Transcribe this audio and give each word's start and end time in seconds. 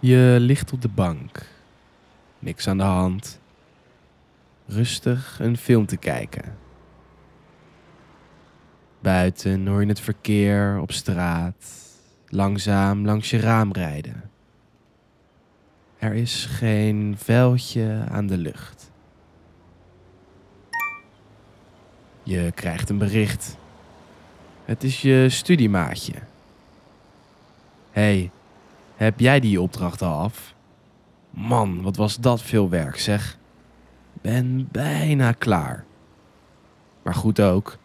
Je 0.00 0.36
ligt 0.40 0.72
op 0.72 0.82
de 0.82 0.88
bank. 0.88 1.46
Niks 2.38 2.68
aan 2.68 2.78
de 2.78 2.84
hand. 2.84 3.40
Rustig 4.66 5.38
een 5.40 5.56
film 5.56 5.86
te 5.86 5.96
kijken. 5.96 6.56
Buiten 9.00 9.66
hoor 9.66 9.80
je 9.80 9.86
het 9.88 10.00
verkeer 10.00 10.78
op 10.80 10.92
straat 10.92 11.86
langzaam 12.28 13.04
langs 13.04 13.30
je 13.30 13.40
raam 13.40 13.72
rijden. 13.72 14.30
Er 15.98 16.14
is 16.14 16.44
geen 16.44 17.14
vuiltje 17.18 18.04
aan 18.10 18.26
de 18.26 18.38
lucht. 18.38 18.90
Je 22.22 22.52
krijgt 22.54 22.90
een 22.90 22.98
bericht. 22.98 23.56
Het 24.64 24.84
is 24.84 25.02
je 25.02 25.26
studiemaatje. 25.28 26.14
hey, 27.90 28.30
heb 28.98 29.20
jij 29.20 29.40
die 29.40 29.60
opdracht 29.60 30.02
af? 30.02 30.54
Man, 31.30 31.82
wat 31.82 31.96
was 31.96 32.16
dat 32.16 32.42
veel 32.42 32.68
werk, 32.68 32.98
zeg. 32.98 33.38
Ben 34.22 34.68
bijna 34.72 35.32
klaar. 35.32 35.84
Maar 37.02 37.14
goed 37.14 37.40
ook. 37.40 37.76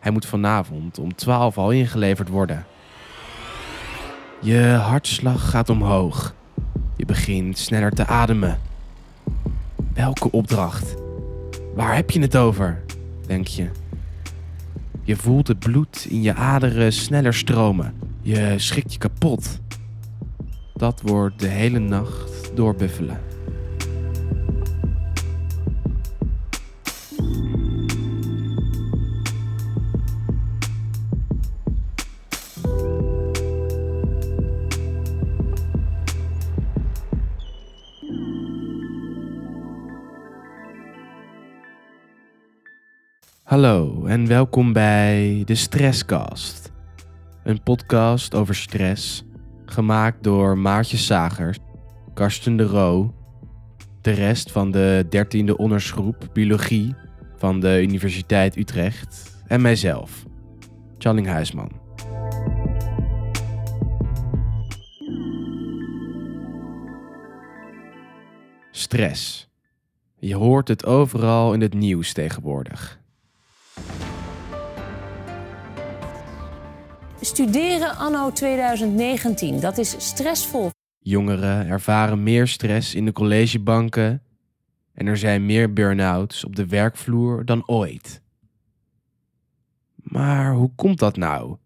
Hij 0.00 0.12
moet 0.12 0.26
vanavond 0.26 0.98
om 0.98 1.14
12 1.14 1.58
al 1.58 1.70
ingeleverd 1.70 2.28
worden. 2.28 2.66
Je 4.40 4.66
hartslag 4.66 5.50
gaat 5.50 5.68
omhoog. 5.68 6.34
Je 6.96 7.04
begint 7.04 7.58
sneller 7.58 7.90
te 7.90 8.06
ademen. 8.06 8.58
Welke 9.94 10.30
opdracht? 10.30 10.94
Waar 11.74 11.94
heb 11.94 12.10
je 12.10 12.20
het 12.20 12.36
over? 12.36 12.82
Denk 13.26 13.46
je. 13.46 13.70
Je 15.02 15.16
voelt 15.16 15.48
het 15.48 15.58
bloed 15.58 16.06
in 16.08 16.22
je 16.22 16.34
aderen 16.34 16.92
sneller 16.92 17.34
stromen. 17.34 17.94
Je 18.20 18.54
schrikt 18.56 18.92
je 18.92 18.98
kapot. 18.98 19.62
Dat 20.84 21.00
wordt 21.00 21.40
de 21.40 21.46
hele 21.46 21.78
nacht 21.78 22.56
doorbuffelen. 22.56 23.20
Hallo 43.42 44.04
en 44.06 44.26
welkom 44.26 44.72
bij 44.72 45.42
de 45.44 45.54
Stresscast. 45.54 46.72
Een 47.42 47.62
podcast 47.62 48.34
over 48.34 48.54
stress, 48.54 49.24
gemaakt 49.74 50.22
door 50.22 50.58
Maartje 50.58 50.96
Sagers, 50.96 51.58
Karsten 52.14 52.56
de 52.56 52.62
Roo, 52.62 53.14
de 54.00 54.10
rest 54.10 54.50
van 54.50 54.70
de 54.70 55.06
13e 55.06 55.56
ondersgroep 55.56 56.28
Biologie 56.32 56.94
van 57.36 57.60
de 57.60 57.82
Universiteit 57.82 58.56
Utrecht 58.56 59.36
en 59.46 59.60
mijzelf, 59.60 60.24
Channing 60.98 61.26
Huisman. 61.26 61.70
Stress. 68.70 69.48
Je 70.18 70.34
hoort 70.34 70.68
het 70.68 70.86
overal 70.86 71.54
in 71.54 71.60
het 71.60 71.74
nieuws 71.74 72.12
tegenwoordig. 72.12 73.00
Studeren 77.24 77.96
anno 77.96 78.32
2019, 78.32 79.60
dat 79.60 79.78
is 79.78 79.94
stressvol. 79.98 80.70
Jongeren 80.98 81.66
ervaren 81.66 82.22
meer 82.22 82.48
stress 82.48 82.94
in 82.94 83.04
de 83.04 83.12
collegebanken 83.12 84.22
en 84.94 85.06
er 85.06 85.16
zijn 85.16 85.46
meer 85.46 85.72
burn-outs 85.72 86.44
op 86.44 86.56
de 86.56 86.66
werkvloer 86.66 87.44
dan 87.44 87.68
ooit. 87.68 88.22
Maar 89.94 90.54
hoe 90.54 90.70
komt 90.74 90.98
dat 90.98 91.16
nou? 91.16 91.56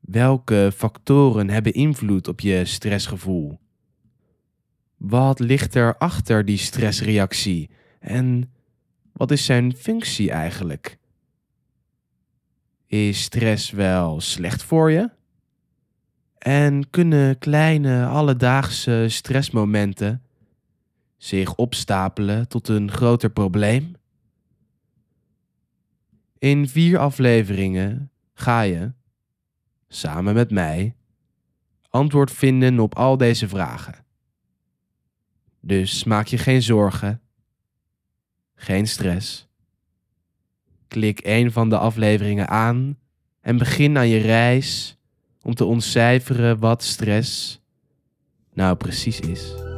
Welke 0.00 0.72
factoren 0.76 1.50
hebben 1.50 1.72
invloed 1.72 2.28
op 2.28 2.40
je 2.40 2.64
stressgevoel? 2.64 3.58
Wat 4.96 5.38
ligt 5.38 5.74
er 5.74 5.96
achter 5.96 6.44
die 6.44 6.58
stressreactie 6.58 7.70
en 8.00 8.52
wat 9.12 9.30
is 9.30 9.44
zijn 9.44 9.76
functie 9.76 10.30
eigenlijk? 10.30 11.00
Is 12.92 13.22
stress 13.22 13.70
wel 13.70 14.20
slecht 14.20 14.62
voor 14.62 14.90
je? 14.90 15.10
En 16.38 16.90
kunnen 16.90 17.38
kleine 17.38 18.06
alledaagse 18.06 19.06
stressmomenten 19.08 20.22
zich 21.16 21.54
opstapelen 21.54 22.48
tot 22.48 22.68
een 22.68 22.90
groter 22.90 23.30
probleem? 23.30 23.94
In 26.38 26.68
vier 26.68 26.98
afleveringen 26.98 28.10
ga 28.34 28.60
je, 28.60 28.92
samen 29.88 30.34
met 30.34 30.50
mij, 30.50 30.96
antwoord 31.88 32.30
vinden 32.30 32.80
op 32.80 32.94
al 32.94 33.16
deze 33.16 33.48
vragen. 33.48 34.04
Dus 35.60 36.04
maak 36.04 36.26
je 36.26 36.38
geen 36.38 36.62
zorgen, 36.62 37.20
geen 38.54 38.86
stress. 38.86 39.48
Klik 40.92 41.20
een 41.22 41.52
van 41.52 41.68
de 41.68 41.78
afleveringen 41.78 42.48
aan 42.48 42.98
en 43.40 43.56
begin 43.56 43.96
aan 43.96 44.08
je 44.08 44.18
reis 44.18 44.96
om 45.42 45.54
te 45.54 45.64
ontcijferen 45.64 46.58
wat 46.58 46.82
stress 46.82 47.60
nou 48.52 48.76
precies 48.76 49.20
is. 49.20 49.71